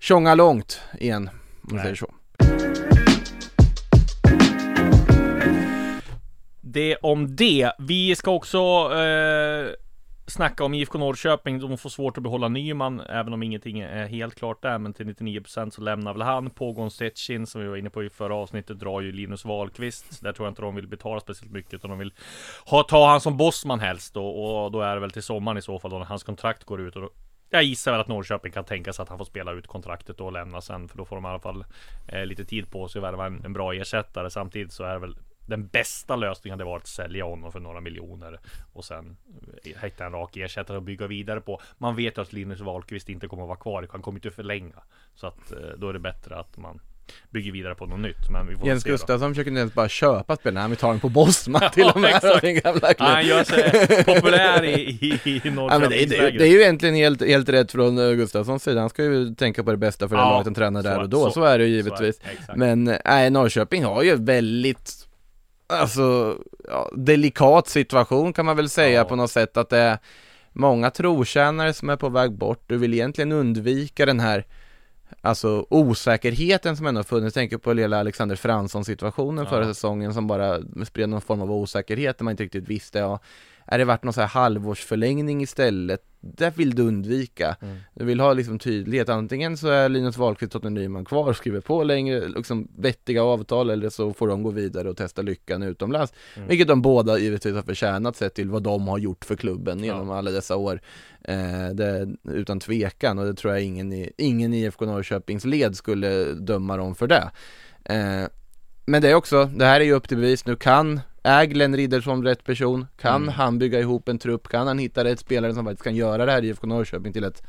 [0.00, 1.30] tjonga långt igen,
[1.62, 2.10] om man säger så.
[6.60, 7.72] Det om det.
[7.78, 8.58] Vi ska också
[8.94, 9.66] eh,
[10.30, 11.58] snacka om IFK Norrköping.
[11.58, 14.78] De får svårt att behålla Nyman, även om ingenting är helt klart där.
[14.78, 16.50] Men till 99% så lämnar väl han.
[16.50, 20.22] Pågon Stetchin, som vi var inne på i förra avsnittet, drar ju Linus Wahlqvist.
[20.22, 22.12] Där tror jag inte de vill betala speciellt mycket, utan de vill
[22.66, 24.16] ha, ta han som bossman helst.
[24.16, 26.64] Och, och då är det väl till sommaren i så fall, då när hans kontrakt
[26.64, 26.96] går ut.
[26.96, 27.10] Och då,
[27.50, 30.32] jag gissar väl att Norrköping kan tänka sig att han får spela ut kontraktet och
[30.32, 30.88] lämna sen.
[30.88, 31.64] För då får de i alla fall
[32.08, 34.30] eh, lite tid på sig att värva en, en bra ersättare.
[34.30, 35.16] Samtidigt så är det väl
[35.50, 38.38] den bästa lösningen hade varit att sälja honom för några miljoner
[38.72, 39.16] och sen
[39.64, 41.60] eh, hitta en rak ersättare och bygga vidare på.
[41.78, 43.86] Man vet att Linus Wahlqvist inte kommer att vara kvar.
[43.92, 44.76] Han kommer inte att förlänga.
[45.14, 46.80] Så att eh, då är det bättre att man
[47.30, 48.30] bygger vidare på något nytt.
[48.30, 48.84] Men vi får Jens.
[48.84, 51.92] Gustafsson försöker inte ens bara köpa spelarna, han vill ta dem på Bosman till Ja,
[51.92, 52.20] och med.
[52.42, 56.30] Den gamla Ja, han gör sig populär i, i, i Ja, men det, är- det,
[56.38, 59.64] det är ju egentligen helt, helt rätt från uh, Gustafssons sida, han ska ju tänka
[59.64, 61.58] på det bästa för det Ja, laget han tränar där och då, så, så- är
[61.58, 62.20] det ju det, givetvis.
[62.32, 62.56] exakt.
[62.58, 65.06] Men eh, nej, Norrköping har ju väldigt,
[65.70, 69.04] alltså, ja, delikat situation kan man väl säga Ja.
[69.04, 69.98] på något sätt att det är
[70.52, 74.46] många trotjänare som är på väg bort, du vill egentligen undvika den här
[75.22, 79.50] Alltså osäkerheten som ändå funnits, tänker på lilla Alexander Fransson situationen Ja.
[79.50, 83.18] förra säsongen som bara spred någon form av osäkerhet där man inte riktigt visste, ja,
[83.70, 86.02] är det varit någon så här halvårsförlängning istället?
[86.20, 87.56] Det vill du undvika.
[87.60, 87.76] Mm.
[87.94, 91.60] Du vill ha liksom tydlighet, antingen så är Linus Wahlqvist och Nyman kvar och skriver
[91.60, 96.12] på längre, liksom vettiga avtal eller så får de gå vidare och testa lyckan utomlands.
[96.36, 96.48] Mm.
[96.48, 100.10] Vilket de båda givetvis har förtjänat sett till vad de har gjort för klubben genom
[100.10, 100.80] alla dessa år.
[101.24, 105.76] Eh, det, utan tvekan och det tror jag ingen i, ingen i IFK Norrköpings led
[105.76, 107.30] skulle döma dem för det.
[107.84, 108.28] Eh,
[108.84, 111.76] men det är också, det här är ju upp till bevis nu, kan är Glenn
[111.76, 112.86] Riddersson rätt person?
[113.00, 113.28] Kan Mm.
[113.34, 114.48] han bygga ihop en trupp?
[114.48, 117.24] Kan han hitta rätt spelare som faktiskt kan göra det här i IFK Norrköping till
[117.24, 117.42] ett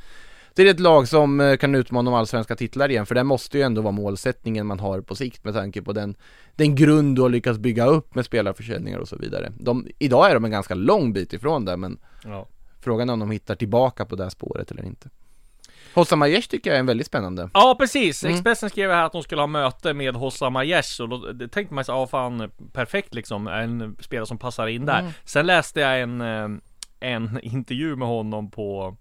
[0.54, 3.64] till ett lag som eh, kan utmana om allsvenska titlar igen, för det måste ju
[3.64, 6.16] ändå vara målsättningen man har på sikt med tanke på den,
[6.56, 9.52] den grund du har lyckats bygga upp med spelarförsäljningar och så vidare.
[9.60, 12.48] De, idag är de en ganska lång bit ifrån det, men Ja.
[12.80, 15.10] frågan är om de hittar tillbaka på det här spåret eller inte.
[15.94, 17.50] Hossam Aiesh tycker jag är en väldigt spännande.
[17.54, 18.36] Ja precis, Mm.
[18.36, 21.74] Expressen skrev här att de skulle ha möte med Hossam Aiesh och då det tänkte
[21.74, 25.00] man sig, ja fan perfekt liksom, en spelare som passar in där.
[25.00, 25.12] Mm.
[25.24, 26.50] Sen läste jag en, eh,
[27.00, 28.98] en intervju med honom på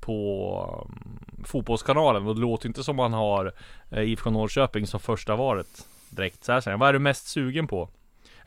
[0.00, 3.52] på um, Fotbollskanalen och det låter inte som han har
[3.90, 6.44] eh, IFK Norrköping som första varet direkt.
[6.44, 7.88] Så här säger han, vad är du mest sugen på?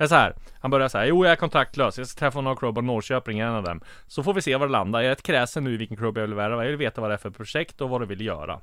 [0.02, 0.36] Det är så här.
[0.60, 3.54] Han börjar säga, jo jag är kontraktlös, jag ska träffa några klubbar, Norrköping är en
[3.54, 3.82] av dem.
[4.08, 5.00] Så får vi se var det landar.
[5.00, 6.64] Jag är rätt kräsen nu i vilken klubb jag vill värva.
[6.64, 8.62] Jag vill veta vad det är för projekt och vad du vill göra.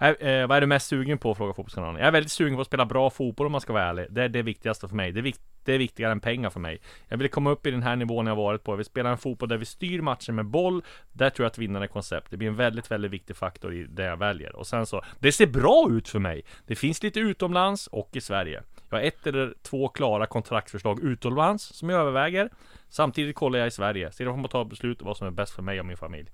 [0.00, 1.34] Äh, eh, vad är du mest sugen på?
[1.34, 1.96] Frågar Fotbollskanalen.
[1.96, 4.06] Jag är väldigt sugen på att spela bra fotboll om man ska vara ärlig.
[4.10, 5.12] Det är det viktigaste för mig.
[5.12, 6.80] Det är, vik det är viktigare än pengar för mig.
[7.08, 8.72] Jag vill komma upp i den här nivån jag varit på.
[8.72, 10.82] Jag vill spela en fotboll där vi styr matchen med boll.
[11.12, 12.30] Där tror jag att vinnaren är koncept.
[12.30, 14.56] Det blir en väldigt, väldigt viktig faktor i det jag väljer.
[14.56, 16.44] Och sen så, det ser bra ut för mig.
[16.66, 18.62] Det finns lite utomlands och i Sverige.
[18.90, 22.50] Jag har ett eller två klara kontraktförslag utomlands som jag överväger.
[22.88, 24.12] Samtidigt kollar jag i Sverige.
[24.12, 26.30] Sedan får man ta beslut vad som är bäst för mig och min familj.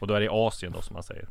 [0.00, 1.28] Och då är det i Asien då som man säger.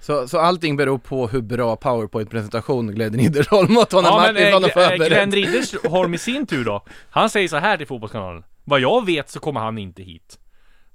[0.00, 4.92] Så, så allting beror på hur bra powerpoint-presentation Glenn Ridderholm och Tony Ja Martinsson har
[4.92, 5.34] äh, Glenn förberett.
[5.34, 9.40] Riddersholm i sin tur då Han säger så här till Fotbollskanalen Vad jag vet så
[9.40, 10.38] kommer han inte hit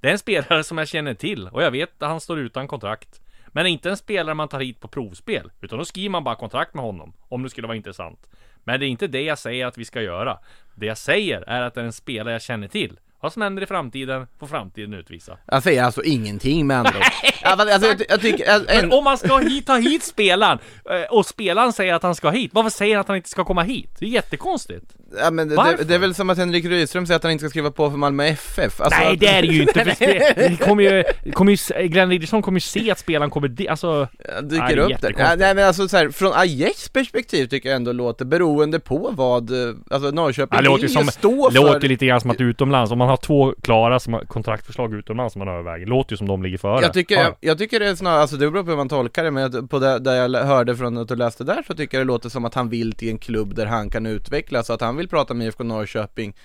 [0.00, 2.68] Det är en spelare som jag känner till och jag vet att han står utan
[2.68, 6.34] kontrakt Men inte en spelare man tar hit på provspel Utan då skriver man bara
[6.34, 8.28] kontrakt med honom Om det skulle vara intressant
[8.66, 10.38] Men det är inte det jag säger att vi ska göra
[10.74, 13.62] Det jag säger är att det är en spelare jag känner till Vad som händer
[13.62, 17.04] i framtiden får framtiden utvisa Jag säger alltså ingenting med andra ord.
[17.42, 20.58] Alltså, jag, jag tycker, en, Men om man ska hit, ta hit spelaren
[20.90, 23.44] eh, Och spelaren säger att han ska hit Varför säger han att han inte ska
[23.44, 23.90] komma hit?
[23.98, 27.22] Det är jättekonstigt ja, men det, det, är väl som att Henrik Rydström säger att
[27.22, 28.80] han inte ska skriva på för Malmö FF.
[28.80, 29.84] Alltså, Nej att- det är det ju inte!
[29.84, 33.48] för spe- det kommer ju, kommer ju, Glenn Riddersson kommer ju se att spelaren kommer
[33.48, 35.14] di- alltså Ja, Nej, dyker är upp där.
[35.18, 39.10] Ja, nej men alltså så här, från Ajax perspektiv tycker jag ändå låter beroende på
[39.16, 42.30] vad, eh, alltså Norrköping Det låter ju som, stå låter för ju lite grann som
[42.30, 46.16] att utomlands, om man har två klara som kontraktförslag utomlands som man överväger, låter ju
[46.16, 46.82] som de ligger före.
[46.82, 47.20] jag tycker, Ja.
[47.22, 49.68] jag, jag tycker det är snarare, alltså det beror på hur man tolkar det, men
[49.68, 52.28] på det, där jag hörde från att du läste där så tycker jag det låter
[52.28, 55.08] som att han vill till en klubb där han kan utvecklas, så att han vill
[55.08, 56.36] prata med IFK Norrköping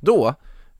[0.00, 0.34] då,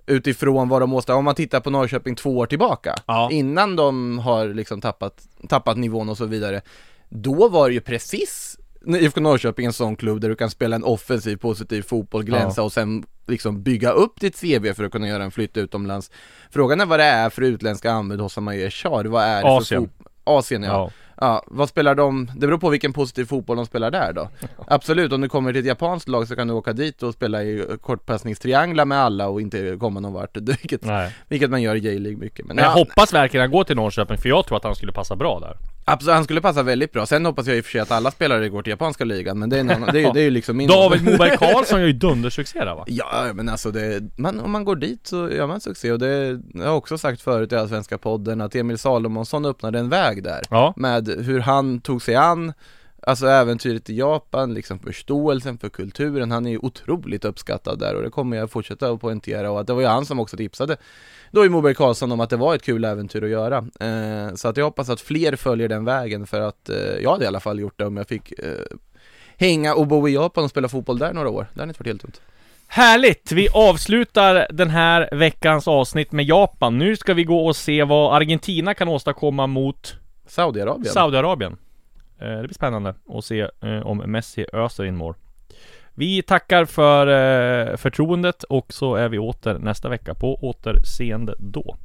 [0.06, 3.28] utifrån vad de måste, om man tittar på Norrköping två år tillbaka, Ja.
[3.32, 6.60] innan de har liksom tappat, tappat nivån och så vidare,
[7.08, 10.84] då var det ju precis IFK Norrköping en sån klubb där du kan spela en
[10.84, 15.24] offensiv, positiv fotboll, glänsa och sen liksom bygga upp ditt CV för att kunna göra
[15.24, 16.10] en flytt utomlands.
[16.50, 19.82] Frågan är vad det är för utländska anbud hos Amaye Char, vad är det Asien.
[19.82, 20.10] för?
[20.24, 20.68] Asien ja.
[20.72, 20.90] Ja.
[21.20, 21.44] Ja.
[21.46, 22.30] vad spelar de?
[22.36, 24.28] Det beror på vilken positiv fotboll de spelar där då.
[24.66, 27.42] Absolut, om du kommer till ett japanskt lag så kan du åka dit och spela
[27.42, 30.82] i kortpassningstrianglar med alla och inte komma någon vart, vilket,
[31.28, 32.46] vilket man gör i J-League mycket.
[32.46, 34.64] Men Men jag ja, hoppas verkligen att han går till Norrköping, för jag tror att
[34.64, 35.56] han skulle passa bra där.
[35.92, 37.06] Absolut, han skulle passa väldigt bra.
[37.06, 39.50] Sen hoppas jag i och för sig att alla spelare går till japanska ligan, men
[39.50, 40.68] det är, annan, det är, ju- det är ju liksom min...
[40.68, 42.84] David Moberg Karlsson gör ju dundersuccé där va?
[42.86, 46.40] Ja, men alltså det, man, om man går dit så gör man succé och det
[46.54, 50.40] jag har också sagt förut i Allsvenska podden att Emil Salomonsson öppnade en väg där
[50.50, 50.72] Ja.
[50.76, 52.52] med hur han tog sig an
[53.02, 58.02] Alltså äventyret i Japan, liksom förståelsen för kulturen, han är ju otroligt uppskattad där och
[58.02, 60.76] det kommer jag fortsätta att poängtera och att det var ju han som också tipsade
[61.30, 63.56] då i Moberg Karlsson om att det var ett kul äventyr att göra.
[63.80, 67.24] Eh, så att jag hoppas att fler följer den vägen för att eh, jag hade
[67.24, 68.76] i alla fall gjort det om jag fick eh,
[69.36, 71.46] hänga och bo i Japan och spela fotboll där några år.
[71.54, 72.12] Det hade inte varit helt dumt.
[72.66, 73.32] Härligt!
[73.32, 76.78] Vi avslutar den här veckans avsnitt med Japan.
[76.78, 80.92] Nu ska vi gå och se vad Argentina kan åstadkomma mot Saudiarabien.
[80.92, 81.56] Saudiarabien.
[82.20, 85.14] Eh, det blir spännande att se eh, om Messi öser in mål.
[85.94, 90.14] Vi tackar för eh, förtroendet och så är vi åter nästa vecka.
[90.14, 91.76] På återseende då.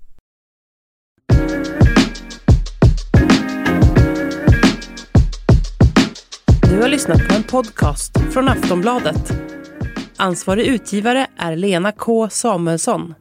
[6.61, 9.31] Du har lyssnat på en podcast från Aftonbladet.
[10.17, 13.13] Ansvarig utgivare är Lena K Samuelsson.